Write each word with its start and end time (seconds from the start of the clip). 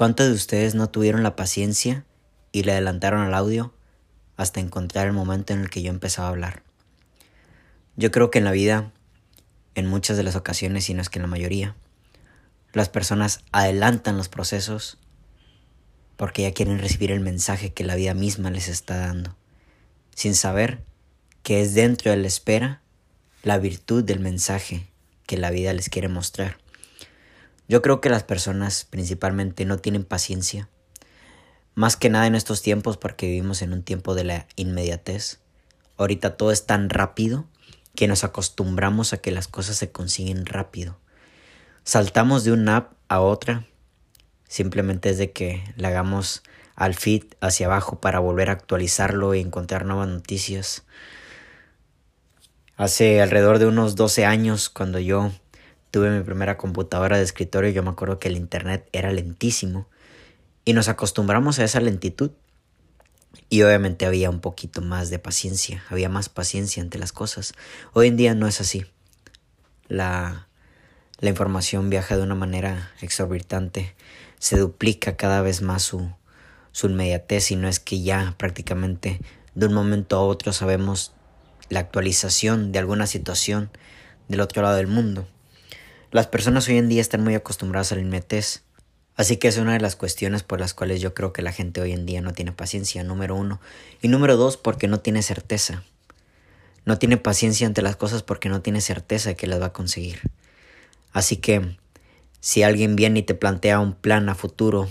¿Cuántos 0.00 0.28
de 0.28 0.32
ustedes 0.32 0.74
no 0.74 0.88
tuvieron 0.88 1.22
la 1.22 1.36
paciencia 1.36 2.06
y 2.52 2.62
le 2.62 2.72
adelantaron 2.72 3.20
al 3.20 3.34
audio 3.34 3.74
hasta 4.38 4.58
encontrar 4.58 5.06
el 5.06 5.12
momento 5.12 5.52
en 5.52 5.60
el 5.60 5.68
que 5.68 5.82
yo 5.82 5.90
empezaba 5.90 6.28
a 6.28 6.30
hablar? 6.30 6.62
Yo 7.96 8.10
creo 8.10 8.30
que 8.30 8.38
en 8.38 8.46
la 8.46 8.50
vida, 8.50 8.92
en 9.74 9.86
muchas 9.86 10.16
de 10.16 10.22
las 10.22 10.36
ocasiones, 10.36 10.88
y 10.88 10.94
no 10.94 11.02
es 11.02 11.10
que 11.10 11.18
en 11.18 11.24
la 11.24 11.28
mayoría, 11.28 11.76
las 12.72 12.88
personas 12.88 13.40
adelantan 13.52 14.16
los 14.16 14.30
procesos 14.30 14.96
porque 16.16 16.44
ya 16.44 16.54
quieren 16.54 16.78
recibir 16.78 17.10
el 17.10 17.20
mensaje 17.20 17.74
que 17.74 17.84
la 17.84 17.94
vida 17.94 18.14
misma 18.14 18.50
les 18.50 18.68
está 18.68 18.96
dando, 18.96 19.36
sin 20.14 20.34
saber 20.34 20.82
que 21.42 21.60
es 21.60 21.74
dentro 21.74 22.10
de 22.10 22.16
la 22.16 22.26
espera 22.26 22.80
la 23.42 23.58
virtud 23.58 24.02
del 24.02 24.20
mensaje 24.20 24.88
que 25.26 25.36
la 25.36 25.50
vida 25.50 25.74
les 25.74 25.90
quiere 25.90 26.08
mostrar. 26.08 26.56
Yo 27.70 27.82
creo 27.82 28.00
que 28.00 28.10
las 28.10 28.24
personas 28.24 28.84
principalmente 28.84 29.64
no 29.64 29.78
tienen 29.78 30.02
paciencia, 30.02 30.68
más 31.76 31.96
que 31.96 32.10
nada 32.10 32.26
en 32.26 32.34
estos 32.34 32.62
tiempos 32.62 32.96
porque 32.96 33.26
vivimos 33.26 33.62
en 33.62 33.72
un 33.72 33.84
tiempo 33.84 34.16
de 34.16 34.24
la 34.24 34.48
inmediatez. 34.56 35.38
Ahorita 35.96 36.36
todo 36.36 36.50
es 36.50 36.66
tan 36.66 36.90
rápido 36.90 37.44
que 37.94 38.08
nos 38.08 38.24
acostumbramos 38.24 39.12
a 39.12 39.18
que 39.18 39.30
las 39.30 39.46
cosas 39.46 39.76
se 39.76 39.92
consiguen 39.92 40.46
rápido. 40.46 40.98
Saltamos 41.84 42.42
de 42.42 42.50
una 42.50 42.76
app 42.76 42.92
a 43.06 43.20
otra, 43.20 43.64
simplemente 44.48 45.10
es 45.10 45.18
de 45.18 45.30
que 45.30 45.62
le 45.76 45.86
hagamos 45.86 46.42
al 46.74 46.94
feed 46.94 47.22
hacia 47.40 47.66
abajo 47.66 48.00
para 48.00 48.18
volver 48.18 48.50
a 48.50 48.54
actualizarlo 48.54 49.32
y 49.36 49.40
encontrar 49.40 49.86
nuevas 49.86 50.08
noticias. 50.08 50.82
Hace 52.76 53.22
alrededor 53.22 53.60
de 53.60 53.66
unos 53.66 53.94
12 53.94 54.26
años, 54.26 54.70
cuando 54.70 54.98
yo 54.98 55.30
tuve 55.90 56.10
mi 56.10 56.22
primera 56.22 56.56
computadora 56.56 57.16
de 57.16 57.24
escritorio, 57.24 57.70
yo 57.70 57.82
me 57.82 57.90
acuerdo 57.90 58.18
que 58.18 58.28
el 58.28 58.36
internet 58.36 58.88
era 58.92 59.12
lentísimo 59.12 59.88
y 60.64 60.72
nos 60.72 60.88
acostumbramos 60.88 61.58
a 61.58 61.64
esa 61.64 61.80
lentitud. 61.80 62.30
Y 63.48 63.62
obviamente 63.62 64.06
había 64.06 64.30
un 64.30 64.40
poquito 64.40 64.80
más 64.80 65.10
de 65.10 65.18
paciencia, 65.18 65.84
había 65.88 66.08
más 66.08 66.28
paciencia 66.28 66.82
ante 66.82 66.98
las 66.98 67.12
cosas. 67.12 67.52
Hoy 67.92 68.08
en 68.08 68.16
día 68.16 68.34
no 68.34 68.46
es 68.46 68.60
así. 68.60 68.86
La, 69.88 70.48
la 71.18 71.28
información 71.28 71.90
viaja 71.90 72.16
de 72.16 72.22
una 72.22 72.34
manera 72.34 72.92
exorbitante, 73.00 73.94
se 74.38 74.56
duplica 74.56 75.16
cada 75.16 75.42
vez 75.42 75.62
más 75.62 75.82
su, 75.82 76.10
su 76.72 76.86
inmediatez 76.86 77.50
y 77.50 77.56
no 77.56 77.68
es 77.68 77.80
que 77.80 78.02
ya 78.02 78.34
prácticamente 78.38 79.20
de 79.54 79.66
un 79.66 79.74
momento 79.74 80.16
a 80.16 80.22
otro 80.22 80.52
sabemos 80.52 81.12
la 81.68 81.80
actualización 81.80 82.72
de 82.72 82.78
alguna 82.78 83.06
situación 83.06 83.70
del 84.28 84.40
otro 84.40 84.62
lado 84.62 84.76
del 84.76 84.86
mundo. 84.86 85.28
Las 86.12 86.26
personas 86.26 86.66
hoy 86.66 86.76
en 86.76 86.88
día 86.88 87.00
están 87.00 87.22
muy 87.22 87.36
acostumbradas 87.36 87.92
al 87.92 88.00
inmediatez. 88.00 88.64
Así 89.14 89.36
que 89.36 89.46
es 89.46 89.58
una 89.58 89.74
de 89.74 89.80
las 89.80 89.94
cuestiones 89.94 90.42
por 90.42 90.58
las 90.58 90.74
cuales 90.74 91.00
yo 91.00 91.14
creo 91.14 91.32
que 91.32 91.40
la 91.40 91.52
gente 91.52 91.80
hoy 91.80 91.92
en 91.92 92.04
día 92.04 92.20
no 92.20 92.32
tiene 92.32 92.50
paciencia, 92.50 93.04
número 93.04 93.36
uno. 93.36 93.60
Y 94.02 94.08
número 94.08 94.36
dos, 94.36 94.56
porque 94.56 94.88
no 94.88 94.98
tiene 94.98 95.22
certeza. 95.22 95.84
No 96.84 96.98
tiene 96.98 97.16
paciencia 97.16 97.64
ante 97.64 97.80
las 97.80 97.94
cosas 97.94 98.24
porque 98.24 98.48
no 98.48 98.60
tiene 98.60 98.80
certeza 98.80 99.28
de 99.28 99.36
que 99.36 99.46
las 99.46 99.60
va 99.60 99.66
a 99.66 99.72
conseguir. 99.72 100.18
Así 101.12 101.36
que, 101.36 101.76
si 102.40 102.64
alguien 102.64 102.96
viene 102.96 103.20
y 103.20 103.22
te 103.22 103.34
plantea 103.36 103.78
un 103.78 103.94
plan 103.94 104.28
a 104.28 104.34
futuro, 104.34 104.88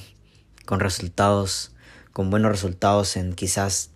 con 0.66 0.80
resultados, 0.80 1.74
con 2.14 2.30
buenos 2.30 2.52
resultados 2.52 3.18
en 3.18 3.34
quizás 3.34 3.90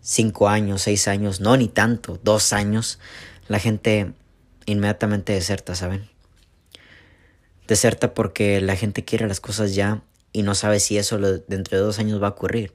cinco 0.00 0.48
años, 0.48 0.80
seis 0.80 1.08
años, 1.08 1.40
no 1.40 1.58
ni 1.58 1.68
tanto, 1.68 2.18
dos 2.22 2.54
años, 2.54 2.98
la 3.48 3.58
gente 3.58 4.12
inmediatamente 4.64 5.34
deserta, 5.34 5.74
¿saben? 5.74 6.08
Deserta 7.68 8.14
porque 8.14 8.60
la 8.62 8.76
gente 8.76 9.04
quiere 9.04 9.28
las 9.28 9.40
cosas 9.40 9.74
ya 9.74 10.02
y 10.32 10.42
no 10.42 10.54
sabe 10.54 10.80
si 10.80 10.96
eso 10.96 11.18
dentro 11.18 11.76
de 11.76 11.84
dos 11.84 11.98
años 11.98 12.20
va 12.20 12.28
a 12.28 12.30
ocurrir. 12.30 12.72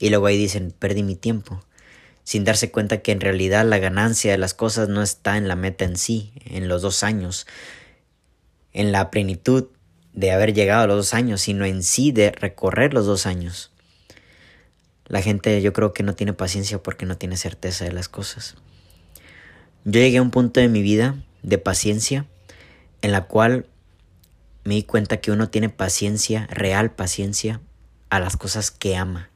Y 0.00 0.10
luego 0.10 0.26
ahí 0.26 0.36
dicen, 0.36 0.74
perdí 0.76 1.04
mi 1.04 1.14
tiempo, 1.14 1.64
sin 2.24 2.44
darse 2.44 2.72
cuenta 2.72 3.02
que 3.02 3.12
en 3.12 3.20
realidad 3.20 3.64
la 3.64 3.78
ganancia 3.78 4.32
de 4.32 4.38
las 4.38 4.52
cosas 4.52 4.88
no 4.88 5.00
está 5.02 5.36
en 5.36 5.46
la 5.46 5.56
meta 5.56 5.84
en 5.84 5.96
sí, 5.96 6.32
en 6.44 6.66
los 6.66 6.82
dos 6.82 7.04
años, 7.04 7.46
en 8.72 8.92
la 8.92 9.10
plenitud 9.10 9.68
de 10.12 10.32
haber 10.32 10.54
llegado 10.54 10.82
a 10.82 10.86
los 10.88 10.96
dos 10.96 11.14
años, 11.14 11.40
sino 11.40 11.64
en 11.64 11.82
sí 11.84 12.10
de 12.10 12.32
recorrer 12.32 12.92
los 12.92 13.06
dos 13.06 13.26
años. 13.26 13.70
La 15.06 15.22
gente 15.22 15.62
yo 15.62 15.72
creo 15.72 15.92
que 15.92 16.02
no 16.02 16.14
tiene 16.14 16.32
paciencia 16.32 16.82
porque 16.82 17.06
no 17.06 17.16
tiene 17.16 17.36
certeza 17.36 17.84
de 17.84 17.92
las 17.92 18.08
cosas. 18.08 18.56
Yo 19.84 20.00
llegué 20.00 20.18
a 20.18 20.22
un 20.22 20.30
punto 20.30 20.58
de 20.58 20.68
mi 20.68 20.82
vida 20.82 21.16
de 21.42 21.58
paciencia 21.58 22.26
en 23.02 23.12
la 23.12 23.26
cual 23.26 23.66
me 24.64 24.74
di 24.74 24.82
cuenta 24.82 25.18
que 25.18 25.32
uno 25.32 25.48
tiene 25.48 25.68
paciencia, 25.68 26.46
real 26.50 26.92
paciencia, 26.92 27.60
a 28.10 28.20
las 28.20 28.36
cosas 28.36 28.70
que 28.70 28.96
ama. 28.96 29.30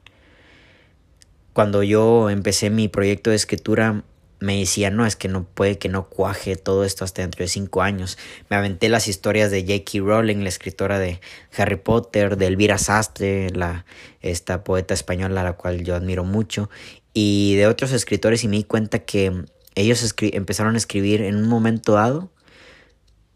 Cuando 1.53 1.83
yo 1.83 2.31
empecé 2.31 2.71
mi 2.71 2.89
proyecto 2.89 3.31
de 3.31 3.37
escritura, 3.37 4.05
me 4.41 4.59
decía, 4.59 4.91
no, 4.91 5.07
es 5.07 5.17
que 5.17 5.29
no 5.29 5.45
puede 5.45 5.79
que 5.79 5.89
no 5.89 6.09
cuaje 6.09 6.57
todo 6.57 6.85
esto 6.85 7.05
hasta 7.05 7.23
dentro 7.23 7.45
de 7.45 7.49
cinco 7.49 7.83
años. 7.83 8.19
Me 8.51 8.57
aventé 8.57 8.89
las 8.89 9.09
historias 9.09 9.51
de 9.51 9.63
J.K. 9.63 10.05
Rowling, 10.05 10.43
la 10.43 10.49
escritora 10.49 10.99
de 10.99 11.21
Harry 11.57 11.77
Potter, 11.77 12.37
de 12.37 12.49
Elvira 12.49 12.77
Sastre, 12.77 13.51
la, 13.51 13.87
esta 14.21 14.65
poeta 14.65 14.93
española 14.93 15.41
a 15.41 15.45
la 15.45 15.53
cual 15.55 15.85
yo 15.85 15.95
admiro 15.95 16.25
mucho, 16.25 16.69
y 17.15 17.55
de 17.55 17.69
otros 17.69 17.93
escritores 17.93 18.43
y 18.45 18.49
me 18.49 18.57
di 18.57 18.65
cuenta 18.65 18.99
que 18.99 19.45
ellos 19.77 20.15
empezaron 20.19 20.75
a 20.75 20.79
escribir 20.79 21.23
en 21.23 21.37
un 21.37 21.49
momento 21.49 21.93
dado 21.93 22.31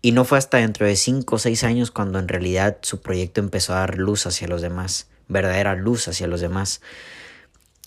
y 0.01 0.13
no 0.13 0.25
fue 0.25 0.39
hasta 0.39 0.59
dentro 0.59 0.87
de 0.87 0.97
5 0.97 1.35
o 1.35 1.39
6 1.39 1.65
años 1.65 1.91
cuando 1.91 2.19
en 2.19 2.29
realidad 2.29 2.79
su 2.83 3.01
proyecto 3.01 3.41
empezó 3.41 3.73
a 3.73 3.81
dar 3.81 3.99
luz 3.99 4.27
hacia 4.27 4.49
los 4.49 4.63
demás, 4.63 5.09
verdadera 5.27 5.75
luz 5.75 6.09
hacia 6.09 6.27
los 6.27 6.41
demás. 6.41 6.81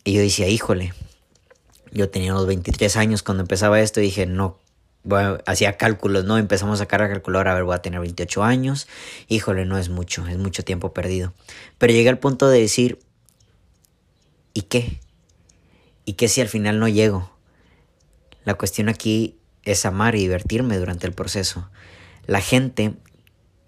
Y 0.03 0.13
yo 0.13 0.21
decía, 0.21 0.47
híjole, 0.47 0.93
yo 1.91 2.09
tenía 2.09 2.33
unos 2.33 2.47
23 2.47 2.97
años 2.97 3.23
cuando 3.23 3.41
empezaba 3.41 3.79
esto 3.79 4.01
y 4.01 4.03
dije, 4.03 4.25
no, 4.25 4.59
bueno, 5.03 5.39
hacía 5.45 5.77
cálculos, 5.77 6.25
¿no? 6.25 6.37
Empezamos 6.37 6.79
a 6.79 6.83
sacar 6.83 7.01
a 7.01 7.09
calcular, 7.09 7.47
a 7.47 7.53
ver, 7.53 7.63
voy 7.63 7.75
a 7.75 7.81
tener 7.81 7.99
28 7.99 8.43
años, 8.43 8.87
híjole, 9.27 9.65
no 9.65 9.77
es 9.77 9.89
mucho, 9.89 10.27
es 10.27 10.37
mucho 10.37 10.63
tiempo 10.63 10.93
perdido. 10.93 11.33
Pero 11.77 11.93
llegué 11.93 12.09
al 12.09 12.19
punto 12.19 12.49
de 12.49 12.59
decir, 12.59 12.99
¿y 14.53 14.63
qué? 14.63 14.99
¿Y 16.05 16.13
qué 16.13 16.27
si 16.27 16.41
al 16.41 16.49
final 16.49 16.79
no 16.79 16.87
llego? 16.87 17.31
La 18.43 18.55
cuestión 18.55 18.89
aquí 18.89 19.37
es 19.63 19.85
amar 19.85 20.15
y 20.15 20.19
divertirme 20.19 20.77
durante 20.77 21.07
el 21.07 21.13
proceso. 21.13 21.69
La 22.31 22.39
gente 22.39 22.93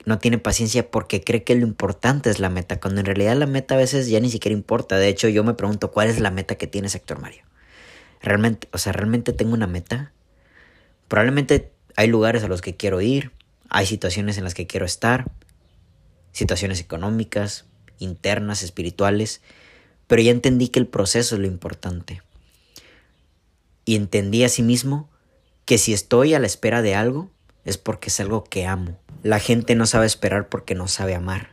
no 0.06 0.20
tiene 0.20 0.38
paciencia 0.38 0.90
porque 0.90 1.22
cree 1.22 1.44
que 1.44 1.54
lo 1.54 1.68
importante 1.68 2.30
es 2.30 2.40
la 2.40 2.48
meta, 2.48 2.80
cuando 2.80 3.02
en 3.02 3.06
realidad 3.06 3.36
la 3.36 3.46
meta 3.46 3.76
a 3.76 3.78
veces 3.78 4.08
ya 4.08 4.22
ni 4.22 4.30
siquiera 4.30 4.54
importa. 4.54 4.98
De 4.98 5.10
hecho, 5.10 5.28
yo 5.28 5.44
me 5.44 5.54
pregunto 5.54 5.92
cuál 5.92 6.08
es 6.08 6.22
la 6.22 6.32
meta 6.32 6.56
que 6.56 6.66
tiene 6.66 6.88
Héctor 6.88 7.20
Mario. 7.20 7.44
Realmente, 8.22 8.70
o 8.72 8.78
sea, 8.78 8.94
realmente 8.94 9.34
tengo 9.34 9.54
una 9.54 9.68
meta. 9.68 10.14
Probablemente 11.10 11.74
hay 11.98 12.08
lugares 12.08 12.42
a 12.46 12.48
los 12.48 12.62
que 12.62 12.78
quiero 12.78 13.02
ir, 13.02 13.34
hay 13.68 13.86
situaciones 13.86 14.38
en 14.38 14.46
las 14.46 14.54
que 14.54 14.66
quiero 14.66 14.86
estar, 14.86 15.30
situaciones 16.32 16.80
económicas, 16.80 17.66
internas, 18.00 18.64
espirituales, 18.64 19.42
pero 20.08 20.22
ya 20.22 20.32
entendí 20.32 20.70
que 20.70 20.80
el 20.80 20.88
proceso 20.88 21.36
es 21.36 21.42
lo 21.42 21.48
importante. 21.48 22.22
Y 23.84 23.98
entendí 23.98 24.46
asimismo 24.46 25.10
que 25.66 25.78
si 25.78 25.92
estoy 25.92 26.34
a 26.34 26.40
la 26.40 26.48
espera 26.48 26.82
de 26.82 26.96
algo, 26.96 27.33
es 27.66 27.78
porque 27.78 28.10
es 28.10 28.20
algo 28.20 28.44
que 28.44 28.66
amo. 28.66 28.98
La 29.24 29.40
gente 29.40 29.76
no 29.76 29.86
sabe 29.86 30.06
esperar 30.06 30.50
porque 30.50 30.76
no 30.76 30.88
sabe 30.88 31.16
amar. 31.16 31.52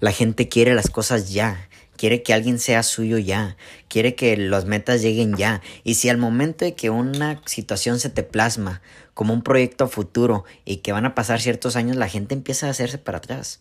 La 0.00 0.12
gente 0.12 0.48
quiere 0.48 0.74
las 0.74 0.90
cosas 0.90 1.32
ya, 1.32 1.68
quiere 1.96 2.22
que 2.22 2.34
alguien 2.34 2.58
sea 2.58 2.82
suyo 2.82 3.18
ya, 3.18 3.56
quiere 3.88 4.16
que 4.16 4.36
las 4.36 4.64
metas 4.64 5.02
lleguen 5.02 5.36
ya. 5.36 5.62
Y 5.84 5.94
si 5.94 6.08
al 6.08 6.18
momento 6.18 6.64
de 6.64 6.74
que 6.74 6.90
una 6.90 7.40
situación 7.46 8.00
se 8.00 8.10
te 8.10 8.24
plasma 8.24 8.82
como 9.14 9.32
un 9.32 9.42
proyecto 9.42 9.86
futuro 9.86 10.44
y 10.64 10.78
que 10.78 10.90
van 10.90 11.04
a 11.04 11.14
pasar 11.14 11.40
ciertos 11.40 11.76
años, 11.76 11.96
la 11.96 12.08
gente 12.08 12.34
empieza 12.34 12.66
a 12.66 12.70
hacerse 12.70 12.98
para 12.98 13.18
atrás. 13.18 13.60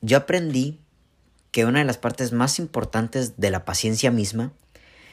Yo 0.00 0.16
aprendí 0.16 0.80
que 1.50 1.66
una 1.66 1.80
de 1.80 1.84
las 1.84 1.98
partes 1.98 2.32
más 2.32 2.58
importantes 2.58 3.36
de 3.36 3.50
la 3.50 3.64
paciencia 3.64 4.10
misma 4.10 4.52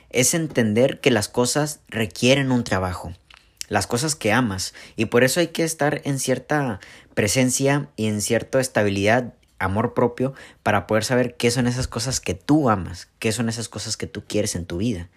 es 0.10 0.34
entender 0.34 1.02
que 1.02 1.12
las 1.12 1.28
cosas 1.28 1.82
requieren 1.90 2.52
un 2.52 2.64
trabajo 2.64 3.14
las 3.69 3.88
cosas 3.88 4.15
que 4.15 4.31
amas. 4.31 4.74
Y 4.95 5.06
por 5.06 5.24
eso 5.24 5.39
hay 5.39 5.48
que 5.48 5.63
estar 5.63 6.01
en 6.04 6.19
cierta 6.19 6.80
presencia 7.13 7.89
y 7.95 8.07
en 8.07 8.21
cierta 8.21 8.60
estabilidad, 8.60 9.33
amor 9.60 9.94
propio, 9.94 10.33
para 10.63 10.88
poder 10.88 11.04
saber 11.04 11.36
qué 11.36 11.51
son 11.51 11.68
esas 11.68 11.88
cosas 11.88 12.19
que 12.19 12.33
tú 12.33 12.69
amas, 12.69 13.10
qué 13.19 13.31
son 13.31 13.50
esas 13.50 13.69
cosas 13.69 13.98
que 13.98 14.07
tú 14.07 14.24
quieres 14.27 14.56
en 14.56 14.65
tu 14.65 14.77
vida. 14.77 15.10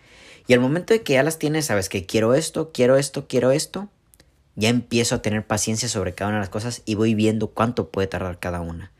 Y 0.47 0.55
al 0.55 0.61
momento 0.61 0.95
de 0.95 1.03
que 1.03 1.15
ya 1.15 1.23
las 1.23 1.39
tienes, 1.39 1.67
sabes 1.67 1.89
que 1.89 2.07
quiero 2.07 2.35
esto, 2.35 2.71
quiero 2.73 2.97
esto, 2.97 3.27
quiero 3.27 3.51
esto, 3.51 3.89
ya 4.55 4.69
empiezo 4.69 5.17
a 5.17 5.23
tener 5.23 5.47
paciencia 5.47 5.89
sobre 5.89 6.15
cada 6.15 6.29
una 6.29 6.39
de 6.39 6.43
las 6.43 6.51
cosas 6.51 6.83
y 6.85 6.95
voy 6.95 7.15
viendo 7.15 7.49
cuánto 7.49 7.91
puede 7.91 8.07
tardar 8.07 8.39
cada 8.39 8.61
una. 8.61 8.93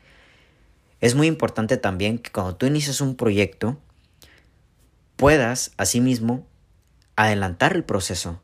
Es 0.99 1.15
muy 1.15 1.27
importante 1.27 1.77
también 1.77 2.19
que 2.19 2.31
cuando 2.31 2.55
tú 2.55 2.65
inicias 2.65 3.01
un 3.01 3.15
proyecto, 3.15 3.77
puedas 5.15 5.71
asimismo 5.77 6.45
adelantar 7.15 7.75
el 7.75 7.83
proceso 7.83 8.41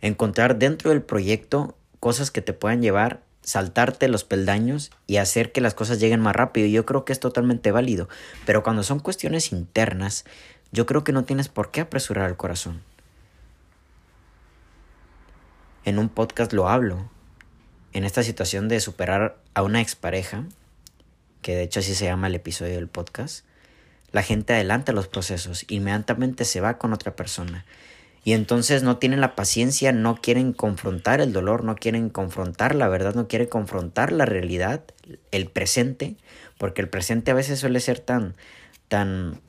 encontrar 0.00 0.58
dentro 0.58 0.90
del 0.90 1.02
proyecto 1.02 1.76
cosas 1.98 2.30
que 2.30 2.42
te 2.42 2.52
puedan 2.52 2.82
llevar 2.82 3.22
saltarte 3.42 4.08
los 4.08 4.24
peldaños 4.24 4.90
y 5.06 5.16
hacer 5.16 5.52
que 5.52 5.60
las 5.60 5.74
cosas 5.74 5.98
lleguen 5.98 6.20
más 6.20 6.36
rápido. 6.36 6.66
Yo 6.66 6.86
creo 6.86 7.04
que 7.04 7.12
es 7.12 7.20
totalmente 7.20 7.72
válido. 7.72 8.08
Pero 8.46 8.62
cuando 8.62 8.82
son 8.82 9.00
cuestiones 9.00 9.52
internas, 9.52 10.24
yo 10.72 10.86
creo 10.86 11.04
que 11.04 11.12
no 11.12 11.24
tienes 11.24 11.48
por 11.48 11.70
qué 11.70 11.80
apresurar 11.80 12.28
el 12.28 12.36
corazón. 12.36 12.82
En 15.84 15.98
un 15.98 16.08
podcast 16.08 16.52
lo 16.52 16.68
hablo. 16.68 17.10
En 17.92 18.04
esta 18.04 18.22
situación 18.22 18.68
de 18.68 18.78
superar 18.80 19.38
a 19.54 19.62
una 19.62 19.80
expareja, 19.80 20.44
que 21.42 21.56
de 21.56 21.62
hecho 21.62 21.80
así 21.80 21.94
se 21.94 22.04
llama 22.04 22.28
el 22.28 22.36
episodio 22.36 22.74
del 22.74 22.86
podcast, 22.86 23.44
la 24.12 24.22
gente 24.22 24.52
adelanta 24.52 24.92
los 24.92 25.08
procesos, 25.08 25.64
inmediatamente 25.68 26.44
se 26.44 26.60
va 26.60 26.78
con 26.78 26.92
otra 26.92 27.16
persona. 27.16 27.64
Y 28.22 28.32
entonces 28.32 28.82
no 28.82 28.98
tienen 28.98 29.20
la 29.20 29.34
paciencia, 29.34 29.92
no 29.92 30.16
quieren 30.16 30.52
confrontar 30.52 31.20
el 31.20 31.32
dolor, 31.32 31.64
no 31.64 31.76
quieren 31.76 32.10
confrontar 32.10 32.74
la 32.74 32.88
verdad, 32.88 33.14
no 33.14 33.28
quieren 33.28 33.48
confrontar 33.48 34.12
la 34.12 34.26
realidad, 34.26 34.84
el 35.30 35.46
presente, 35.46 36.16
porque 36.58 36.82
el 36.82 36.88
presente 36.88 37.30
a 37.30 37.34
veces 37.34 37.58
suele 37.58 37.80
ser 37.80 37.98
tan, 37.98 38.34
tan, 38.88 39.40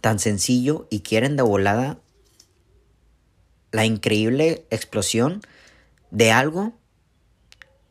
tan 0.00 0.18
sencillo 0.18 0.86
y 0.90 1.00
quieren 1.00 1.36
de 1.36 1.42
volada 1.42 1.98
la 3.72 3.84
increíble 3.84 4.64
explosión 4.70 5.42
de 6.10 6.32
algo 6.32 6.72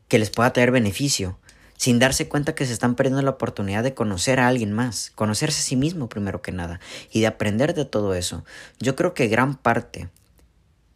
que 0.08 0.18
les 0.18 0.30
pueda 0.30 0.52
traer 0.52 0.72
beneficio 0.72 1.38
sin 1.78 1.98
darse 1.98 2.28
cuenta 2.28 2.54
que 2.54 2.66
se 2.66 2.72
están 2.72 2.96
perdiendo 2.96 3.22
la 3.22 3.30
oportunidad 3.30 3.82
de 3.82 3.94
conocer 3.94 4.40
a 4.40 4.48
alguien 4.48 4.72
más, 4.72 5.12
conocerse 5.14 5.60
a 5.60 5.64
sí 5.64 5.76
mismo 5.76 6.08
primero 6.08 6.42
que 6.42 6.52
nada, 6.52 6.80
y 7.10 7.20
de 7.20 7.28
aprender 7.28 7.72
de 7.72 7.86
todo 7.86 8.14
eso. 8.14 8.44
Yo 8.80 8.96
creo 8.96 9.14
que 9.14 9.28
gran 9.28 9.56
parte 9.56 10.10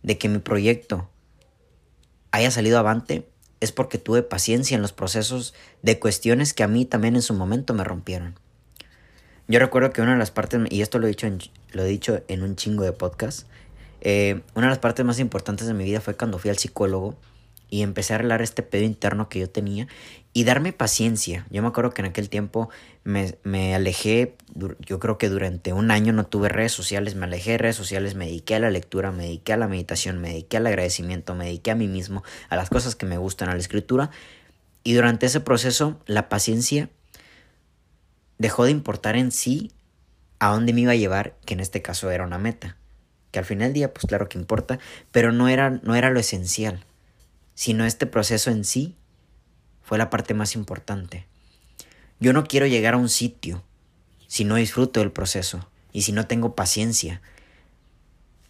de 0.03 0.19
que 0.19 0.29
mi 0.29 0.39
proyecto 0.39 1.09
haya 2.33 2.51
salido 2.51 2.79
avante 2.79 3.29
es 3.61 3.71
porque 3.71 3.97
tuve 3.97 4.25
paciencia 4.25 4.75
en 4.75 4.83
los 4.83 4.93
procesos 4.93 5.55
de 5.83 6.01
cuestiones 6.01 6.53
que 6.53 6.65
a 6.65 6.69
mí 6.69 6.85
también 6.85 7.15
en 7.15 7.23
su 7.23 7.33
momento 7.33 7.75
me 7.75 7.85
rompieron. 7.85 8.35
Yo 9.47 9.61
recuerdo 9.61 9.93
que 9.93 10.03
una 10.03 10.13
de 10.13 10.19
las 10.19 10.33
partes, 10.33 10.61
y 10.69 10.83
esto 10.83 10.99
lo 10.99 11.07
he 11.07 11.11
dicho 11.11 11.29
en, 11.29 11.39
lo 11.71 11.85
he 11.85 11.89
dicho 11.89 12.23
en 12.27 12.43
un 12.43 12.57
chingo 12.57 12.83
de 12.83 12.93
podcast, 12.93 13.47
eh, 14.01 14.41
una 14.57 14.67
de 14.67 14.71
las 14.71 14.79
partes 14.81 15.05
más 15.05 15.21
importantes 15.21 15.69
de 15.69 15.75
mi 15.75 15.85
vida 15.85 16.01
fue 16.01 16.17
cuando 16.17 16.41
fui 16.41 16.51
al 16.51 16.59
psicólogo 16.59 17.17
y 17.71 17.83
empecé 17.83 18.13
a 18.13 18.17
arreglar 18.17 18.43
este 18.43 18.63
pedo 18.63 18.83
interno 18.83 19.29
que 19.29 19.39
yo 19.39 19.49
tenía 19.49 19.89
y 20.33 20.45
darme 20.45 20.73
paciencia. 20.73 21.47
Yo 21.51 21.63
me 21.63 21.69
acuerdo 21.69 21.91
que 21.91 22.03
en 22.03 22.07
aquel 22.07 22.29
tiempo 22.29 22.71
me, 23.05 23.37
me, 23.43 23.75
alejé, 23.75 24.35
yo 24.55 24.99
creo 24.99 25.19
que 25.19 25.29
durante 25.29 25.73
un 25.73 25.91
año 25.91 26.13
no 26.13 26.25
tuve 26.25 26.49
redes 26.49 26.73
sociales, 26.73 27.15
me 27.15 27.27
alejé 27.27 27.53
de 27.53 27.59
redes 27.59 27.77
sociales, 27.77 28.15
me 28.15 28.27
dediqué 28.27 28.55
a 28.55 28.61
la 28.61 28.71
lectura, 28.71 29.13
me 29.13 29.25
dediqué 29.25 29.53
a 29.53 29.57
la 29.59 29.69
meditación, 29.69 30.21
me 30.21 30.31
dediqué 30.31 30.57
al 30.57 30.67
agradecimiento, 30.67 31.35
me 31.35 31.47
dediqué 31.47 31.71
a 31.71 31.75
mí 31.75 31.87
mismo, 31.87 32.23
a 32.49 32.57
las 32.57 32.71
cosas 32.71 32.97
que 32.97 33.07
me 33.07 33.19
gustan, 33.19 33.51
a 33.51 33.55
la 33.55 33.61
escritura. 33.61 34.11
Y 34.85 34.95
durante 34.95 35.27
ese 35.27 35.41
proceso 35.41 36.01
la 36.07 36.29
paciencia 36.29 36.89
dejó 38.39 38.65
de 38.65 38.71
importar 38.71 39.17
en 39.17 39.33
sí 39.33 39.71
a 40.39 40.49
dónde 40.51 40.73
me 40.73 40.81
iba 40.81 40.93
a 40.93 40.97
llevar, 40.97 41.37
que 41.45 41.55
en 41.55 41.61
este 41.61 41.83
caso 41.83 42.11
era 42.11 42.25
una 42.25 42.39
meta. 42.39 42.77
Que 43.31 43.39
al 43.39 43.45
final 43.45 43.69
del 43.69 43.75
día, 43.75 43.95
pues 43.95 44.07
claro 44.07 44.29
que 44.29 44.39
importa, 44.39 44.79
pero 45.11 45.31
no 45.33 45.49
era, 45.49 45.71
no 45.71 45.95
era 45.95 46.11
lo 46.11 46.21
esencial 46.21 46.85
sino 47.55 47.85
este 47.85 48.07
proceso 48.07 48.51
en 48.51 48.65
sí 48.65 48.97
fue 49.83 49.99
la 49.99 50.11
parte 50.11 50.35
más 50.35 50.55
importante. 50.55 51.27
Yo 52.21 52.33
no 52.33 52.45
quiero 52.45 52.67
llegar 52.67 52.95
a 52.95 52.99
un 52.99 53.09
sitio 53.09 53.63
si 54.27 54.45
no 54.45 54.55
disfruto 54.55 55.01
del 55.01 55.13
proceso 55.13 55.69
y 55.93 56.03
si 56.03 56.13
no 56.13 56.27
tengo 56.27 56.55
paciencia. 56.55 57.21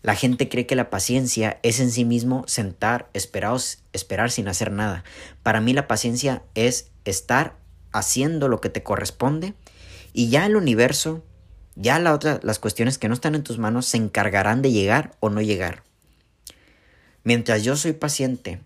La 0.03 0.15
gente 0.15 0.49
cree 0.49 0.67
que 0.67 0.77
la 0.77 0.91
paciencia 0.91 1.59
es 1.63 1.81
en 1.81 1.91
sí 1.91 2.05
mismo 2.05 2.45
sentar, 2.47 3.09
esperar, 3.15 3.59
esperar 3.93 4.31
sin 4.31 4.49
hacer 4.49 4.73
nada. 4.73 5.05
Para 5.43 5.61
mí 5.61 5.73
la 5.73 5.89
paciencia 5.89 6.43
es 6.55 6.91
estar 7.05 7.57
haciendo 7.93 8.49
lo 8.49 8.61
que 8.61 8.69
te 8.69 8.83
corresponde 8.83 9.55
y 10.13 10.29
ya 10.29 10.47
el 10.47 10.57
universo, 10.57 11.25
ya 11.75 11.99
la 11.99 12.13
otra, 12.13 12.41
las 12.43 12.59
cuestiones 12.59 12.99
que 12.99 13.09
no 13.09 13.15
están 13.15 13.35
en 13.35 13.45
tus 13.45 13.59
manos 13.59 13.87
se 13.87 13.97
encargarán 13.97 14.61
de 14.61 14.73
llegar 14.73 15.17
o 15.21 15.31
no 15.31 15.41
llegar. 15.41 15.85
Mientras 17.25 17.63
yo 17.63 17.77
soy 17.77 17.93
paciente 17.93 18.61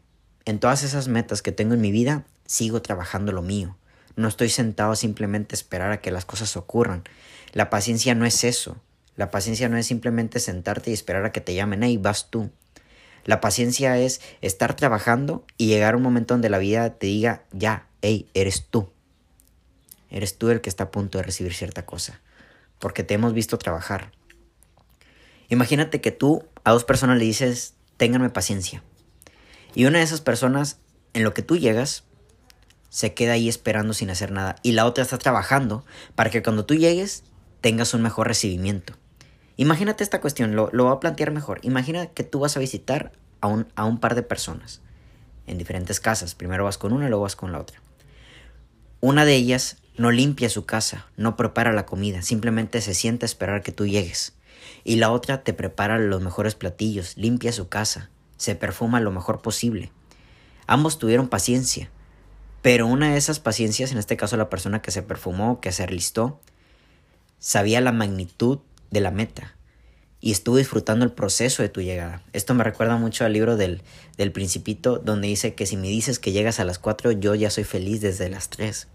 en 0.46 0.58
todas 0.58 0.82
esas 0.82 1.08
metas 1.08 1.42
que 1.42 1.52
tengo 1.52 1.74
en 1.74 1.80
mi 1.80 1.92
vida, 1.92 2.24
sigo 2.46 2.82
trabajando 2.82 3.32
lo 3.32 3.42
mío. 3.42 3.76
No 4.16 4.28
estoy 4.28 4.48
sentado 4.48 4.96
simplemente 4.96 5.54
a 5.54 5.58
esperar 5.58 5.92
a 5.92 6.00
que 6.00 6.10
las 6.10 6.24
cosas 6.24 6.56
ocurran. 6.56 7.04
La 7.52 7.70
paciencia 7.70 8.14
no 8.14 8.24
es 8.24 8.44
eso. 8.44 8.80
La 9.16 9.30
paciencia 9.30 9.68
no 9.68 9.76
es 9.76 9.86
simplemente 9.86 10.40
sentarte 10.40 10.90
y 10.90 10.94
esperar 10.94 11.24
a 11.24 11.32
que 11.32 11.40
te 11.40 11.54
llamen, 11.54 11.82
hey, 11.82 11.98
vas 11.98 12.30
tú. 12.30 12.50
La 13.24 13.40
paciencia 13.40 13.98
es 13.98 14.20
estar 14.40 14.74
trabajando 14.74 15.44
y 15.58 15.66
llegar 15.66 15.94
a 15.94 15.96
un 15.96 16.02
momento 16.02 16.34
donde 16.34 16.48
la 16.48 16.58
vida 16.58 16.90
te 16.94 17.08
diga, 17.08 17.44
ya, 17.52 17.86
hey, 18.00 18.30
eres 18.34 18.66
tú. 18.70 18.90
Eres 20.10 20.38
tú 20.38 20.50
el 20.50 20.60
que 20.60 20.70
está 20.70 20.84
a 20.84 20.90
punto 20.90 21.18
de 21.18 21.24
recibir 21.24 21.52
cierta 21.54 21.84
cosa. 21.84 22.20
Porque 22.78 23.02
te 23.02 23.14
hemos 23.14 23.32
visto 23.32 23.58
trabajar. 23.58 24.12
Imagínate 25.48 26.00
que 26.00 26.12
tú 26.12 26.44
a 26.64 26.72
dos 26.72 26.84
personas 26.84 27.18
le 27.18 27.24
dices, 27.24 27.74
ténganme 27.96 28.30
paciencia. 28.30 28.82
Y 29.74 29.84
una 29.84 29.98
de 29.98 30.04
esas 30.04 30.20
personas, 30.20 30.78
en 31.12 31.22
lo 31.22 31.34
que 31.34 31.42
tú 31.42 31.56
llegas, 31.56 32.04
se 32.88 33.14
queda 33.14 33.32
ahí 33.32 33.48
esperando 33.48 33.94
sin 33.94 34.10
hacer 34.10 34.30
nada. 34.30 34.56
Y 34.62 34.72
la 34.72 34.86
otra 34.86 35.04
está 35.04 35.18
trabajando 35.18 35.84
para 36.14 36.30
que 36.30 36.42
cuando 36.42 36.64
tú 36.64 36.74
llegues 36.74 37.24
tengas 37.60 37.94
un 37.94 38.02
mejor 38.02 38.28
recibimiento. 38.28 38.94
Imagínate 39.56 40.04
esta 40.04 40.20
cuestión, 40.20 40.54
lo, 40.54 40.70
lo 40.72 40.84
voy 40.84 40.94
a 40.94 41.00
plantear 41.00 41.30
mejor. 41.30 41.60
Imagina 41.62 42.06
que 42.06 42.24
tú 42.24 42.40
vas 42.40 42.56
a 42.56 42.60
visitar 42.60 43.12
a 43.40 43.46
un, 43.48 43.66
a 43.74 43.84
un 43.84 43.98
par 43.98 44.14
de 44.14 44.22
personas 44.22 44.80
en 45.46 45.58
diferentes 45.58 46.00
casas. 46.00 46.34
Primero 46.34 46.64
vas 46.64 46.78
con 46.78 46.92
una 46.92 47.08
luego 47.08 47.24
vas 47.24 47.36
con 47.36 47.52
la 47.52 47.60
otra. 47.60 47.80
Una 49.00 49.24
de 49.24 49.34
ellas 49.34 49.78
no 49.96 50.10
limpia 50.10 50.48
su 50.48 50.66
casa, 50.66 51.06
no 51.16 51.36
prepara 51.36 51.72
la 51.72 51.86
comida, 51.86 52.22
simplemente 52.22 52.80
se 52.80 52.94
sienta 52.94 53.24
a 53.24 53.28
esperar 53.28 53.62
que 53.62 53.72
tú 53.72 53.86
llegues. 53.86 54.34
Y 54.84 54.96
la 54.96 55.10
otra 55.10 55.42
te 55.42 55.52
prepara 55.52 55.98
los 55.98 56.22
mejores 56.22 56.54
platillos, 56.54 57.16
limpia 57.16 57.52
su 57.52 57.68
casa, 57.68 58.10
se 58.36 58.54
perfuma 58.54 59.00
lo 59.00 59.10
mejor 59.10 59.42
posible. 59.42 59.90
Ambos 60.66 60.98
tuvieron 60.98 61.28
paciencia, 61.28 61.90
pero 62.66 62.88
una 62.88 63.12
de 63.12 63.16
esas 63.16 63.38
paciencias, 63.38 63.92
en 63.92 63.98
este 63.98 64.16
caso 64.16 64.36
la 64.36 64.50
persona 64.50 64.82
que 64.82 64.90
se 64.90 65.00
perfumó, 65.00 65.60
que 65.60 65.70
se 65.70 65.84
alistó, 65.84 66.40
sabía 67.38 67.80
la 67.80 67.92
magnitud 67.92 68.58
de 68.90 69.00
la 69.00 69.12
meta 69.12 69.54
y 70.20 70.32
estuvo 70.32 70.56
disfrutando 70.56 71.04
el 71.04 71.12
proceso 71.12 71.62
de 71.62 71.68
tu 71.68 71.80
llegada. 71.80 72.24
Esto 72.32 72.54
me 72.54 72.64
recuerda 72.64 72.96
mucho 72.96 73.24
al 73.24 73.34
libro 73.34 73.56
del, 73.56 73.82
del 74.16 74.32
Principito, 74.32 74.98
donde 74.98 75.28
dice 75.28 75.54
que 75.54 75.64
si 75.64 75.76
me 75.76 75.86
dices 75.86 76.18
que 76.18 76.32
llegas 76.32 76.58
a 76.58 76.64
las 76.64 76.80
4, 76.80 77.12
yo 77.12 77.36
ya 77.36 77.50
soy 77.50 77.62
feliz 77.62 78.00
desde 78.00 78.28
las 78.28 78.48
3. 78.48 78.88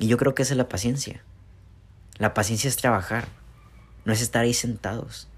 Y 0.00 0.08
yo 0.08 0.18
creo 0.18 0.34
que 0.34 0.42
esa 0.42 0.52
es 0.52 0.58
la 0.58 0.68
paciencia. 0.68 1.24
La 2.18 2.34
paciencia 2.34 2.68
es 2.68 2.76
trabajar, 2.76 3.26
no 4.04 4.12
es 4.12 4.20
estar 4.20 4.44
ahí 4.44 4.52
sentados. 4.52 5.28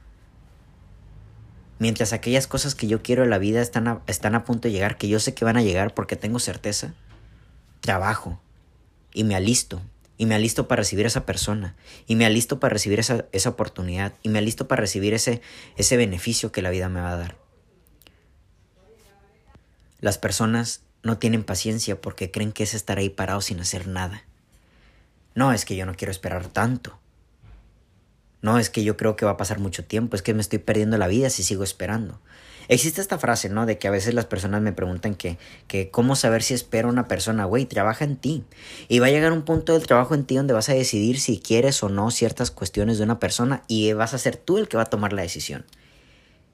Mientras 1.79 2.13
aquellas 2.13 2.47
cosas 2.47 2.75
que 2.75 2.87
yo 2.87 3.03
quiero 3.03 3.25
en 3.25 3.31
la 3.31 3.39
vida 3.39 3.61
están 3.61 3.89
a, 3.89 4.03
están 4.07 4.35
a 4.35 4.45
punto 4.45 4.69
de 4.69 4.73
llegar, 4.73 4.97
que 4.97 5.09
yo 5.09 5.21
sé 5.21 5.35
que 5.35 5.45
van 5.45 5.57
a 5.57 5.63
llegar 5.63 5.95
porque 5.95 6.17
tengo 6.17 6.39
certeza, 6.39 6.95
trabajo 7.81 8.41
y 9.13 9.25
me 9.25 9.35
alisto. 9.35 9.83
Y 10.19 10.25
me 10.25 10.35
alisto 10.35 10.67
para 10.67 10.81
recibir 10.81 11.05
a 11.05 11.09
esa 11.09 11.27
persona. 11.27 11.77
Y 12.07 12.17
me 12.17 12.25
alisto 12.25 12.59
para 12.59 12.73
recibir 12.73 13.01
esa, 13.01 13.27
esa 13.33 13.51
oportunidad. 13.51 14.15
Y 14.23 14.31
me 14.31 14.39
alisto 14.39 14.67
para 14.67 14.81
recibir 14.81 15.13
ese, 15.13 15.43
ese 15.77 15.99
beneficio 15.99 16.53
que 16.53 16.63
la 16.63 16.71
vida 16.71 16.89
me 16.89 17.03
va 17.03 17.13
a 17.13 17.17
dar. 17.17 17.37
Las 20.01 20.17
personas 20.17 20.83
no 21.03 21.19
tienen 21.19 21.45
paciencia 21.45 22.01
porque 22.01 22.31
creen 22.31 22.53
que 22.53 22.63
es 22.63 22.73
estar 22.73 22.99
ahí 22.99 23.11
parado 23.11 23.43
sin 23.43 23.61
hacer 23.61 23.87
nada. 23.89 24.25
No, 25.35 25.53
es 25.53 25.67
que 25.67 25.77
yo 25.77 25.85
no 25.85 25.95
quiero 25.95 26.13
esperar 26.13 26.49
tanto. 26.49 26.99
No, 28.47 28.61
es 28.61 28.71
que 28.71 28.85
yo 28.85 28.97
creo 28.97 29.17
que 29.17 29.25
va 29.25 29.33
a 29.33 29.37
pasar 29.37 29.59
mucho 29.59 29.85
tiempo, 29.85 30.15
es 30.15 30.23
que 30.23 30.33
me 30.33 30.41
estoy 30.41 30.61
perdiendo 30.61 30.97
la 30.99 31.09
vida 31.09 31.31
si 31.31 31.43
sigo 31.43 31.65
esperando. 31.65 32.21
Existe 32.69 33.01
esta 33.01 33.19
frase, 33.19 33.49
¿no? 33.49 33.67
De 33.67 33.77
que 33.77 33.89
a 33.89 33.91
veces 33.91 34.15
las 34.15 34.27
personas 34.27 34.63
me 34.63 34.73
preguntan 34.73 35.17
que, 35.17 35.37
que 35.67 35.91
cómo 35.91 36.15
saber 36.15 36.45
si 36.45 36.55
espera 36.55 36.87
una 36.87 37.09
persona, 37.09 37.45
güey, 37.45 37.65
trabaja 37.65 38.05
en 38.05 38.15
ti. 38.15 38.45
Y 38.87 39.01
va 39.01 39.09
a 39.09 39.11
llegar 39.11 39.33
un 39.33 39.43
punto 39.43 39.73
del 39.73 39.89
trabajo 39.89 40.15
en 40.15 40.27
ti 40.27 40.37
donde 40.37 40.55
vas 40.55 40.69
a 40.69 40.75
decidir 40.75 41.19
si 41.19 41.41
quieres 41.41 41.83
o 41.83 41.89
no 41.89 42.13
ciertas 42.13 42.53
cuestiones 42.53 42.99
de 42.99 43.03
una 43.03 43.19
persona 43.19 43.65
y 43.67 43.93
vas 43.95 44.15
a 44.15 44.19
ser 44.19 44.37
tú 44.37 44.59
el 44.59 44.69
que 44.69 44.77
va 44.77 44.85
a 44.85 44.91
tomar 44.91 45.13
la 45.13 45.23
decisión. 45.23 45.65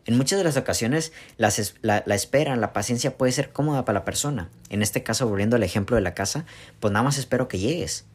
En 0.06 0.16
muchas 0.16 0.38
de 0.38 0.44
las 0.44 0.56
ocasiones 0.56 1.12
la, 1.36 1.52
la, 1.82 2.14
espera, 2.14 2.56
la 2.56 2.72
paciencia 2.72 3.18
puede 3.18 3.32
ser 3.32 3.52
cómoda 3.52 3.84
para 3.84 3.98
la 3.98 4.06
persona. 4.06 4.48
En 4.70 4.80
este 4.80 5.02
caso, 5.02 5.28
volviendo 5.28 5.56
al 5.56 5.62
ejemplo 5.62 5.94
de 5.94 6.00
la 6.00 6.14
casa, 6.14 6.46
pues 6.80 6.90
nada 6.90 7.02
más 7.02 7.18
espero 7.18 7.48
que 7.48 7.58
llegues. 7.58 8.06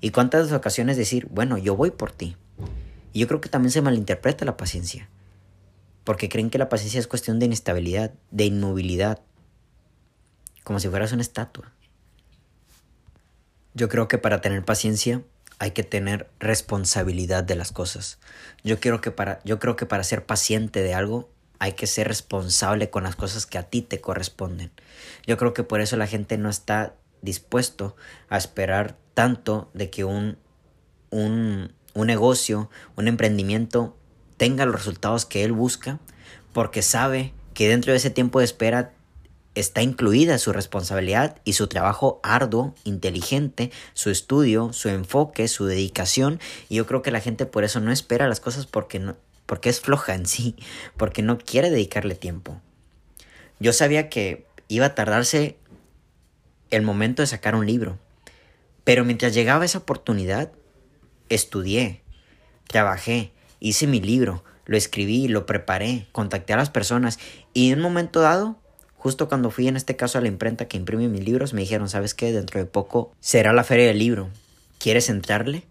¿Y 0.00 0.10
cuántas 0.10 0.52
ocasiones 0.52 0.96
decir, 0.96 1.26
bueno, 1.32 1.58
yo 1.58 1.74
voy 1.74 1.90
por 1.90 2.12
ti? 2.12 2.36
Y 3.12 3.20
yo 3.20 3.28
creo 3.28 3.40
que 3.40 3.48
también 3.48 3.72
se 3.72 3.82
malinterpreta 3.82 4.44
la 4.44 4.56
paciencia. 4.56 5.08
Porque 6.04 6.28
creen 6.28 6.50
que 6.50 6.58
la 6.58 6.68
paciencia 6.68 7.00
es 7.00 7.06
cuestión 7.06 7.38
de 7.38 7.46
inestabilidad, 7.46 8.12
de 8.30 8.44
inmovilidad. 8.44 9.20
Como 10.64 10.80
si 10.80 10.88
fueras 10.88 11.12
una 11.12 11.22
estatua. 11.22 11.72
Yo 13.74 13.88
creo 13.88 14.08
que 14.08 14.18
para 14.18 14.40
tener 14.40 14.64
paciencia 14.64 15.22
hay 15.58 15.72
que 15.72 15.84
tener 15.84 16.30
responsabilidad 16.40 17.44
de 17.44 17.54
las 17.54 17.70
cosas. 17.70 18.18
Yo, 18.64 18.80
que 18.80 19.10
para, 19.10 19.40
yo 19.44 19.58
creo 19.58 19.76
que 19.76 19.86
para 19.86 20.04
ser 20.04 20.24
paciente 20.24 20.82
de 20.82 20.94
algo 20.94 21.28
hay 21.58 21.72
que 21.72 21.86
ser 21.86 22.08
responsable 22.08 22.88
con 22.88 23.04
las 23.04 23.14
cosas 23.14 23.44
que 23.44 23.58
a 23.58 23.64
ti 23.64 23.82
te 23.82 24.00
corresponden. 24.00 24.72
Yo 25.26 25.36
creo 25.36 25.52
que 25.52 25.62
por 25.62 25.82
eso 25.82 25.98
la 25.98 26.06
gente 26.06 26.38
no 26.38 26.48
está 26.48 26.94
dispuesto 27.20 27.94
a 28.30 28.38
esperar 28.38 28.96
tanto 29.12 29.70
de 29.74 29.90
que 29.90 30.04
un, 30.04 30.38
un, 31.10 31.74
un 31.94 32.06
negocio, 32.06 32.70
un 32.96 33.08
emprendimiento 33.08 33.96
tenga 34.36 34.64
los 34.64 34.74
resultados 34.74 35.26
que 35.26 35.44
él 35.44 35.52
busca, 35.52 35.98
porque 36.52 36.82
sabe 36.82 37.32
que 37.54 37.68
dentro 37.68 37.92
de 37.92 37.98
ese 37.98 38.10
tiempo 38.10 38.38
de 38.38 38.46
espera 38.46 38.92
está 39.54 39.82
incluida 39.82 40.38
su 40.38 40.52
responsabilidad 40.52 41.36
y 41.44 41.54
su 41.54 41.66
trabajo 41.66 42.20
arduo, 42.22 42.74
inteligente, 42.84 43.70
su 43.94 44.10
estudio, 44.10 44.72
su 44.72 44.88
enfoque, 44.88 45.48
su 45.48 45.66
dedicación. 45.66 46.40
Y 46.68 46.76
yo 46.76 46.86
creo 46.86 47.02
que 47.02 47.10
la 47.10 47.20
gente 47.20 47.46
por 47.46 47.64
eso 47.64 47.80
no 47.80 47.92
espera 47.92 48.28
las 48.28 48.40
cosas 48.40 48.66
porque, 48.66 48.98
no, 48.98 49.16
porque 49.46 49.68
es 49.68 49.80
floja 49.80 50.14
en 50.14 50.26
sí, 50.26 50.56
porque 50.96 51.22
no 51.22 51.38
quiere 51.38 51.70
dedicarle 51.70 52.14
tiempo. 52.14 52.60
Yo 53.58 53.72
sabía 53.72 54.08
que 54.08 54.46
iba 54.68 54.86
a 54.86 54.94
tardarse 54.94 55.58
el 56.70 56.82
momento 56.82 57.22
de 57.22 57.26
sacar 57.26 57.54
un 57.54 57.66
libro, 57.66 57.98
pero 58.84 59.04
mientras 59.04 59.34
llegaba 59.34 59.64
esa 59.64 59.78
oportunidad, 59.78 60.52
estudié, 61.30 62.02
trabajé, 62.68 63.32
hice 63.58 63.86
mi 63.86 64.00
libro, 64.00 64.44
lo 64.66 64.76
escribí, 64.76 65.26
lo 65.26 65.46
preparé, 65.46 66.06
contacté 66.12 66.52
a 66.52 66.58
las 66.58 66.70
personas 66.70 67.18
y 67.54 67.72
en 67.72 67.78
un 67.78 67.84
momento 67.84 68.20
dado 68.20 68.60
Justo 69.00 69.28
cuando 69.28 69.50
fui 69.50 69.66
en 69.66 69.78
este 69.78 69.96
caso 69.96 70.18
a 70.18 70.20
la 70.20 70.28
imprenta 70.28 70.68
que 70.68 70.76
imprime 70.76 71.08
mis 71.08 71.24
libros, 71.24 71.54
me 71.54 71.62
dijeron, 71.62 71.88
¿sabes 71.88 72.12
qué? 72.12 72.32
Dentro 72.32 72.60
de 72.60 72.66
poco 72.66 73.14
será 73.18 73.54
la 73.54 73.64
feria 73.64 73.86
del 73.86 73.98
libro. 73.98 74.28
¿Quieres 74.78 75.08
entrarle? 75.08 75.64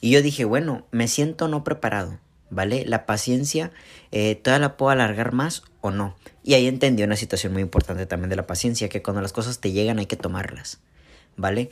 Y 0.00 0.12
yo 0.12 0.22
dije, 0.22 0.44
bueno, 0.44 0.86
me 0.92 1.08
siento 1.08 1.48
no 1.48 1.64
preparado, 1.64 2.20
¿vale? 2.50 2.84
La 2.86 3.04
paciencia, 3.04 3.72
eh, 4.12 4.36
¿todavía 4.36 4.68
la 4.68 4.76
puedo 4.76 4.90
alargar 4.90 5.32
más 5.32 5.64
o 5.80 5.90
no? 5.90 6.14
Y 6.44 6.54
ahí 6.54 6.68
entendí 6.68 7.02
una 7.02 7.16
situación 7.16 7.52
muy 7.52 7.62
importante 7.62 8.06
también 8.06 8.30
de 8.30 8.36
la 8.36 8.46
paciencia, 8.46 8.88
que 8.88 9.02
cuando 9.02 9.22
las 9.22 9.32
cosas 9.32 9.58
te 9.58 9.72
llegan 9.72 9.98
hay 9.98 10.06
que 10.06 10.14
tomarlas, 10.14 10.78
¿vale? 11.36 11.70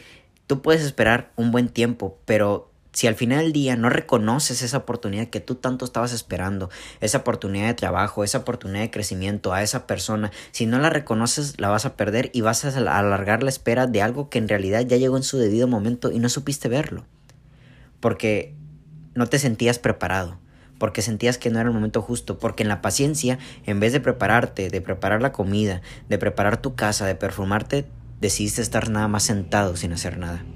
Tú 0.49 0.61
puedes 0.61 0.83
esperar 0.83 1.31
un 1.37 1.53
buen 1.53 1.69
tiempo, 1.69 2.19
pero 2.25 2.73
si 2.97 3.07
al 3.07 3.15
final 3.15 3.41
del 3.41 3.53
día 3.53 3.77
no 3.77 3.91
reconoces 3.91 4.63
esa 4.63 4.79
oportunidad 4.79 5.29
que 5.29 5.41
tú 5.41 5.57
tanto 5.57 5.85
estabas 5.85 6.15
esperando, 6.15 6.71
esa 7.03 7.19
oportunidad 7.19 7.67
de 7.67 7.75
trabajo, 7.75 8.25
esa 8.25 8.39
oportunidad 8.39 8.81
de 8.81 8.91
crecimiento 8.91 9.53
a 9.53 9.63
esa 9.63 9.87
persona, 9.87 10.33
si 10.51 10.65
no 10.65 10.79
la 10.79 10.89
reconoces 10.89 11.61
la 11.61 11.69
vas 11.69 11.85
a 11.85 11.95
perder 11.95 12.31
y 12.33 12.41
vas 12.41 12.65
a 12.65 12.69
alargar 12.99 13.43
la 13.43 13.51
espera 13.51 13.87
de 13.87 14.01
algo 14.01 14.31
que 14.31 14.39
en 14.39 14.49
realidad 14.49 14.81
ya 14.81 14.97
llegó 14.97 15.19
en 15.19 15.25
su 15.25 15.37
debido 15.37 15.69
momento 15.69 16.11
y 16.11 16.21
no 16.21 16.31
supiste 16.31 16.71
verlo. 16.71 17.05
Porque 18.01 18.55
no 19.15 19.27
te 19.27 19.39
sentías 19.39 19.79
preparado, 19.79 20.39
porque 20.79 21.03
sentías 21.03 21.37
que 21.37 21.51
no 21.51 21.61
era 21.61 21.69
el 21.69 21.75
momento 21.75 22.01
justo, 22.01 22.39
porque 22.39 22.63
en 22.63 22.71
la 22.71 22.81
paciencia, 22.81 23.39
en 23.67 23.79
vez 23.79 23.93
de 23.93 24.01
prepararte, 24.01 24.71
de 24.71 24.81
preparar 24.81 25.21
la 25.21 25.33
comida, 25.33 25.83
de 26.09 26.17
preparar 26.17 26.63
tu 26.63 26.75
casa, 26.77 27.05
de 27.05 27.15
perfumarte, 27.15 27.85
decidiste 28.23 28.63
estar 28.63 28.89
nada 28.89 29.07
más 29.07 29.25
sentado 29.25 29.77
sin 29.77 29.93
hacer 29.93 30.17
nada. 30.17 30.47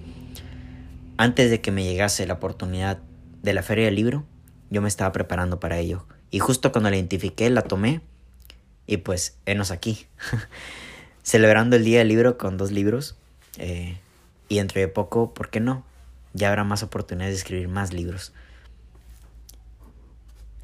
Antes 1.20 1.50
de 1.50 1.60
que 1.60 1.70
me 1.70 1.84
llegase 1.84 2.26
la 2.26 2.32
oportunidad 2.32 2.96
de 3.42 3.52
la 3.52 3.62
feria 3.62 3.84
del 3.84 3.94
libro, 3.94 4.24
yo 4.70 4.80
me 4.80 4.88
estaba 4.88 5.12
preparando 5.12 5.60
para 5.60 5.76
ello. 5.76 6.06
Y 6.30 6.38
justo 6.38 6.72
cuando 6.72 6.88
la 6.88 6.96
identifiqué, 6.96 7.50
la 7.50 7.60
tomé 7.60 8.00
y 8.86 8.96
pues, 8.96 9.36
enos 9.44 9.70
aquí. 9.70 10.06
Celebrando 11.22 11.76
el 11.76 11.84
Día 11.84 11.98
del 11.98 12.08
Libro 12.08 12.38
con 12.38 12.56
dos 12.56 12.70
libros. 12.72 13.18
Eh, 13.58 13.98
y 14.48 14.56
dentro 14.56 14.80
de 14.80 14.88
poco, 14.88 15.34
¿por 15.34 15.50
qué 15.50 15.60
no? 15.60 15.84
Ya 16.32 16.48
habrá 16.48 16.64
más 16.64 16.82
oportunidades 16.82 17.34
de 17.34 17.38
escribir 17.40 17.68
más 17.68 17.92
libros. 17.92 18.32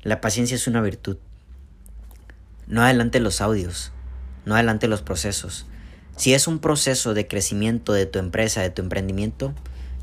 La 0.01 0.23
paciencia 0.23 0.55
es 0.55 0.67
una 0.67 0.81
virtud. 0.81 1.19
No 2.67 2.81
adelante 2.81 3.21
los 3.21 3.43
audios, 3.43 3.93
no 4.47 4.55
adelante 4.55 4.89
los 4.89 5.03
procesos. 5.03 5.67
Si 6.17 6.33
es 6.33 6.49
un 6.49 6.61
proceso 6.61 7.13
de 7.13 7.29
crecimiento 7.29 7.93
de 7.93 8.07
tu 8.07 8.19
empresa, 8.19 8.63
de 8.63 8.71
tu 8.71 8.81
emprendimiento, 8.81 9.53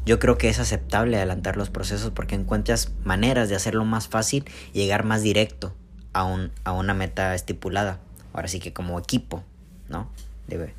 yo 0.06 0.20
creo 0.20 0.38
que 0.38 0.50
es 0.50 0.60
aceptable 0.60 1.18
adelantar 1.18 1.56
los 1.56 1.70
procesos 1.70 2.12
porque 2.12 2.36
encuentras 2.36 2.92
maneras 3.04 3.50
de 3.50 3.56
hacerlo 3.56 3.86
más 3.86 4.08
fácil 4.08 4.46
y 4.74 4.80
llegar 4.80 5.06
más 5.06 5.22
directo 5.22 5.74
a, 6.12 6.26
un, 6.26 6.52
a 6.64 6.74
una 6.74 6.94
meta 6.94 7.34
estipulada. 7.36 8.00
Ahora 8.34 8.48
sí 8.48 8.60
que 8.60 8.74
como 8.74 9.00
equipo, 9.00 9.44
¿no? 9.88 10.10
De, 10.48 10.74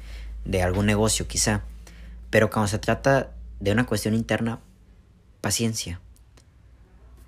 de 0.44 0.62
algún 0.62 0.86
negocio 0.86 1.26
quizá. 1.26 1.62
Pero 2.30 2.50
cuando 2.50 2.68
se 2.68 2.78
trata 2.78 3.30
de 3.60 3.72
una 3.72 3.86
cuestión 3.86 4.14
interna, 4.14 4.60
paciencia. 5.40 6.00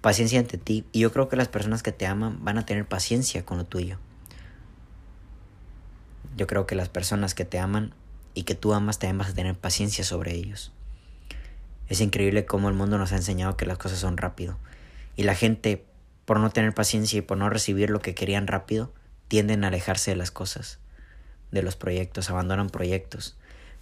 Paciencia 0.03 0.39
ante 0.39 0.59
ti. 0.59 0.85
Y 0.93 1.01
yo 1.01 1.13
creo 1.13 1.29
que 1.29 1.37
las 1.37 1.49
personas 1.49 1.83
que 1.83 1.93
te 1.93 2.07
aman 2.07 2.45
van 2.45 2.59
a 2.59 2.67
tener 2.67 2.87
paciencia 2.87 3.45
con 3.45 3.57
lo 3.57 3.65
tuyo. 3.65 3.99
Yo 6.37 6.47
creo 6.47 6.67
que 6.67 6.75
las 6.75 6.91
personas 6.91 7.35
que 7.35 7.47
te 7.47 7.59
aman 7.59 7.95
y 8.35 8.43
que 8.43 8.55
tú 8.55 8.75
amas 8.75 8.99
también 8.99 9.17
vas 9.17 9.31
a 9.31 9.35
tener 9.35 9.57
paciencia 9.57 10.05
sobre 10.05 10.35
ellos. 10.35 10.73
Es 11.89 12.01
increíble 12.01 12.47
cómo 12.47 12.69
el 12.69 12.75
mundo 12.75 12.99
nos 12.99 13.13
ha 13.13 13.17
enseñado 13.17 13.57
que 13.57 13.67
las 13.67 13.79
cosas 13.79 13.99
son 13.99 14.17
rápido. 14.17 14.59
Y 15.17 15.23
la 15.23 15.35
gente, 15.35 15.85
por 16.25 16.41
no 16.41 16.51
tener 16.51 16.75
paciencia 16.75 17.19
y 17.19 17.23
por 17.23 17.39
no 17.39 17.49
recibir 17.49 17.91
lo 17.91 18.01
que 18.01 18.15
querían 18.15 18.47
rápido, 18.47 18.93
tienden 19.29 19.65
a 19.65 19.69
alejarse 19.69 20.11
de 20.11 20.17
las 20.17 20.31
cosas, 20.31 20.79
de 21.51 21.63
los 21.63 21.77
proyectos, 21.77 22.31
abandonan 22.31 22.71
proyectos. 22.71 23.37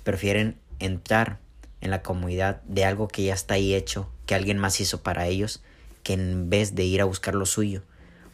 Prefieren 0.04 0.58
entrar 0.78 1.38
en 1.80 1.90
la 1.90 2.02
comunidad 2.02 2.62
de 2.62 2.84
algo 2.84 3.08
que 3.08 3.24
ya 3.24 3.34
está 3.34 3.54
ahí 3.54 3.74
hecho, 3.74 4.10
que 4.26 4.34
alguien 4.34 4.58
más 4.58 4.80
hizo 4.80 5.02
para 5.02 5.26
ellos, 5.26 5.62
que 6.02 6.14
en 6.14 6.50
vez 6.50 6.74
de 6.74 6.84
ir 6.84 7.00
a 7.00 7.04
buscar 7.04 7.34
lo 7.34 7.46
suyo, 7.46 7.82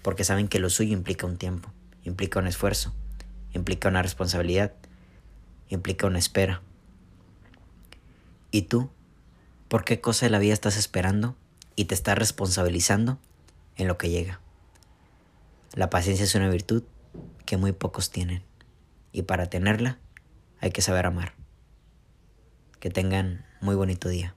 porque 0.02 0.24
saben 0.24 0.48
que 0.48 0.58
lo 0.58 0.70
suyo 0.70 0.92
implica 0.92 1.26
un 1.26 1.36
tiempo, 1.36 1.72
implica 2.04 2.38
un 2.38 2.46
esfuerzo, 2.46 2.94
implica 3.52 3.88
una 3.88 4.02
responsabilidad, 4.02 4.72
implica 5.68 6.06
una 6.06 6.18
espera. 6.18 6.62
¿Y 8.50 8.62
tú? 8.62 8.90
Por 9.70 9.84
qué 9.84 10.00
cosa 10.00 10.26
de 10.26 10.30
la 10.30 10.40
vida 10.40 10.52
estás 10.52 10.76
esperando 10.76 11.36
y 11.76 11.84
te 11.84 11.94
estás 11.94 12.18
responsabilizando 12.18 13.20
en 13.76 13.86
lo 13.86 13.98
que 13.98 14.10
llega. 14.10 14.40
La 15.74 15.90
paciencia 15.90 16.24
es 16.24 16.34
una 16.34 16.48
virtud 16.48 16.82
que 17.46 17.56
muy 17.56 17.70
pocos 17.70 18.10
tienen 18.10 18.42
y 19.12 19.22
para 19.22 19.46
tenerla 19.46 20.00
hay 20.60 20.72
que 20.72 20.82
saber 20.82 21.06
amar. 21.06 21.34
Que 22.80 22.90
tengan 22.90 23.46
muy 23.60 23.76
bonito 23.76 24.08
día. 24.08 24.34